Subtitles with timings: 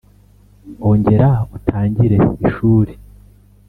[0.89, 2.93] ongera utangire ishuri.